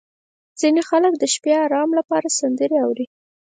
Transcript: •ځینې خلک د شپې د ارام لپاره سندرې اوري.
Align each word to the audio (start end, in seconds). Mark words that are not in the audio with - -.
•ځینې 0.59 0.81
خلک 0.89 1.13
د 1.17 1.23
شپې 1.33 1.51
د 1.57 1.59
ارام 1.65 1.89
لپاره 1.99 2.35
سندرې 2.39 2.77
اوري. 2.85 3.05